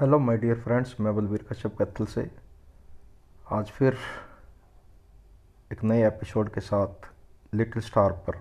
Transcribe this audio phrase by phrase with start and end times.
[0.00, 2.30] Hello my dear friends मैं बलबीर कश्यप कैथल से।
[3.52, 3.96] आज फिर
[5.72, 7.08] एक नए एपिसोड के साथ
[7.54, 8.36] लिटिल स्टार पर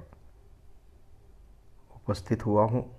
[1.95, 2.97] उपस्थित हुआ हूँ।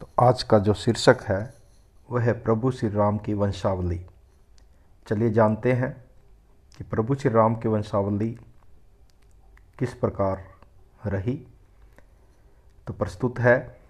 [0.00, 1.54] तो आज का जो शीर्षक है,
[2.10, 4.06] वह है प्रभु श्री राम की वंशावली।
[5.08, 6.04] चलिए जानते हैं
[6.78, 8.38] कि प्रभु श्री राम की वंशावली
[9.78, 10.44] किस प्रकार
[11.06, 11.46] रही।
[12.86, 13.81] तो प्रस्तुत है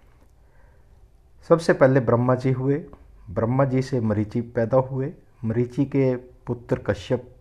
[1.49, 2.91] सबसे पहले ब्रह्मा जी हुए।
[3.31, 5.13] ब्रह्मा जी से मरीचि पैदा हुए।
[5.45, 7.37] मरीचि के पुत्र कश्यप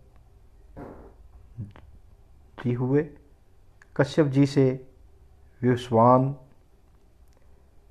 [2.64, 3.10] जी हुए।
[3.96, 4.88] कश्यप जी से
[5.62, 6.32] विवस्वान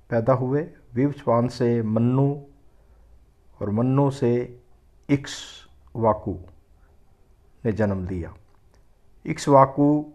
[0.10, 2.42] पैदा हुए। विवस्वान से मन्नु
[3.62, 4.62] और मन्नु से
[5.10, 6.40] इक्स वाकु
[7.66, 8.36] ने जन्म लिया।
[9.26, 10.06] इक्स वाकु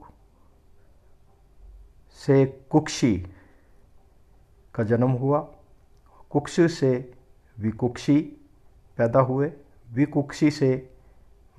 [2.13, 3.27] से कुक्षी
[4.75, 5.53] का जन्म हुआ।
[6.31, 7.15] कुक्ष से
[7.59, 8.21] विकुक्षी
[8.99, 9.53] पैदा हुए।
[9.93, 10.91] विकुक्षी से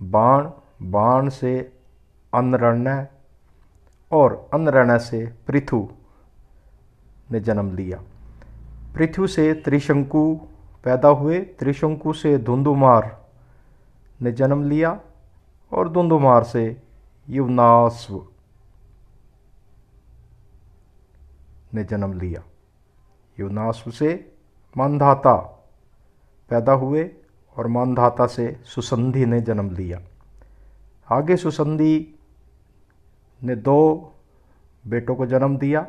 [0.02, 0.52] बाण
[0.82, 1.74] बाण से
[2.34, 3.08] अन्नरण्य
[4.12, 5.90] और अन्नरण्य से पृथु
[7.32, 8.04] ने जन्म लिया।
[8.94, 10.40] पृथु से त्रिशंकु
[10.84, 13.30] पैदा हुए। त्रिशंकु से धुंधुमार
[14.22, 15.02] ने जन्म लिया
[15.74, 16.82] और धुंधुमार से
[17.30, 18.28] युवनास्व
[21.74, 22.44] ने जन्म लिया।
[23.40, 24.37] युवनास्व से
[24.78, 25.36] मानधाता
[26.50, 27.12] पैदा हुए
[27.58, 30.02] और मानधाता से सुसंधि ने जन्म लिया।
[31.10, 32.20] आगे सुसंधि
[33.44, 34.14] ने दो
[34.88, 35.88] बेटों को जन्म दिया,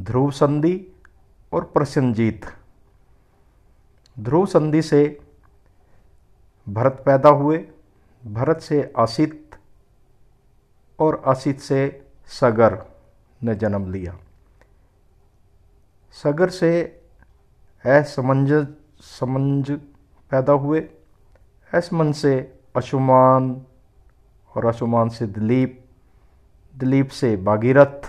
[0.00, 0.92] ध्रुव संधि
[1.52, 2.46] और प्रसन्नजीत।
[4.18, 5.20] ध्रुव संधि से
[6.68, 7.68] भरत पैदा हुए,
[8.26, 9.56] भरत से असित
[10.98, 12.82] और असित से सगर
[13.42, 14.18] ने जन्म लिया।
[16.12, 17.03] सगर से
[17.84, 18.52] असमंज
[19.00, 19.70] समंज
[20.30, 20.80] पैदा हुए।
[21.74, 23.62] असमन से अशुमान
[24.56, 25.80] और अशुमान से दिलीप
[26.74, 28.06] दिलीप से भागीरथ,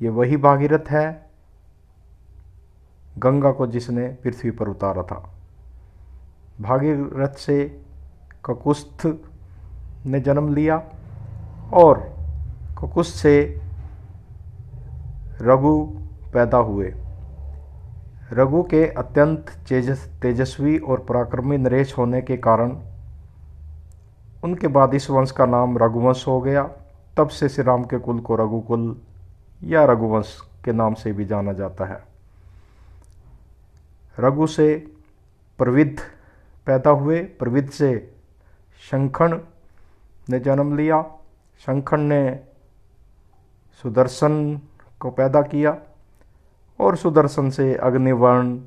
[0.00, 1.30] ये वही भागीरथ है,
[3.18, 5.22] गंगा को जिसने पृथ्वी पर उतारा था।
[6.60, 7.82] भागीरथ से
[8.44, 9.06] ककुस्थ
[10.06, 10.76] ने जन्म लिया
[11.74, 12.00] और
[12.78, 13.60] ककुस्थ से
[15.40, 15.84] रघु
[16.32, 16.94] पैदा हुए।
[18.32, 19.50] रघु के अत्यंत
[20.22, 22.76] तेजस्वी और पराक्रमी नरेश होने के कारण
[24.44, 26.70] उनके बाद इस वंश का नाम रघुवंश हो गया।
[27.16, 28.96] तब से श्री राम के कुल को रघुकुल
[29.64, 32.02] या रघुवंश के नाम से भी जाना जाता है।
[34.20, 34.92] रघु से
[35.58, 36.00] प्रविध
[36.66, 38.14] पैदा हुए। प्रविध से
[38.90, 39.38] शंखण
[40.30, 41.02] ने जन्म लिया।
[41.60, 42.40] शंखण ने
[43.82, 44.60] सुदर्शन
[45.00, 45.76] को पैदा किया।
[46.80, 48.60] और सुदर्शन से अग्निवर्ण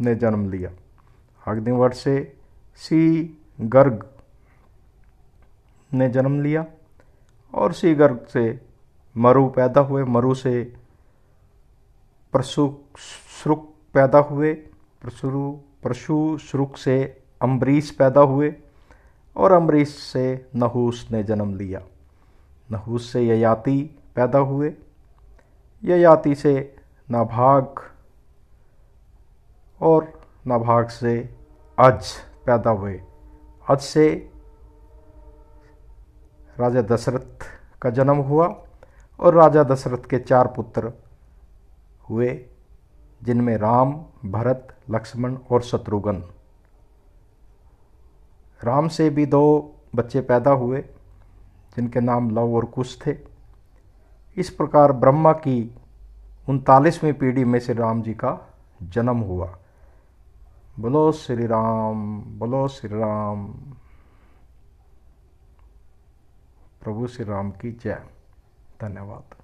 [0.00, 0.70] ने जन्म लिया।
[1.52, 2.36] अग्निवर्ण से
[2.76, 4.06] सी गर्ग
[5.94, 6.66] ने जन्म लिया
[7.54, 8.60] और सी गर्ग से
[9.16, 10.76] मरु पैदा हुए। मरु से
[12.32, 12.78] परशु
[13.42, 14.54] श्रुक पैदा हुए।
[15.02, 18.54] परशु परशु श्रुक से अम्बरीश पैदा हुए
[19.36, 21.82] और अम्बरीश से नहूस ने जन्म लिया।
[22.72, 24.74] नहूस से ययाति पैदा हुए।
[25.84, 26.77] ययाति से
[27.10, 27.80] नाभाग
[29.80, 31.34] और नाभाग से
[31.78, 32.12] अज
[32.46, 33.02] पैदा हुए।
[33.70, 34.30] अज से
[36.58, 37.46] राजा दशरथ
[37.82, 38.46] का जन्म हुआ
[39.20, 40.92] और राजा दशरथ के चार पुत्र
[42.10, 42.44] हुए,
[43.22, 46.22] जिनमें राम, भरत, लक्ष्मण और शत्रुघ्न।
[48.64, 50.80] राम से भी दो बच्चे पैदा हुए,
[51.76, 53.16] जिनके नाम लव और कुश थे।
[54.36, 55.74] इस प्रकार ब्रह्मा की
[56.48, 59.58] उनतालीसवीं पीढ़ी में श्री राम जी का जन्म हुआ।
[60.78, 63.46] बोलो श्री राम, बोलो श्री राम।
[66.82, 68.02] प्रभु श्री राम की जय।
[68.80, 69.37] धन्यवाद।